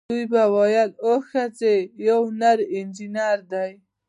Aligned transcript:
دوی 0.09 0.23
به 0.31 0.43
ویل 0.53 0.91
اوه 1.05 1.19
ښځې 1.29 1.75
او 1.85 1.89
یو 2.09 2.21
نر 2.39 2.59
انجینر 2.77 3.37
دی. 3.51 3.71